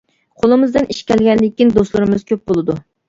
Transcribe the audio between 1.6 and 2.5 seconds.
دوستلىرىمىز كۆپ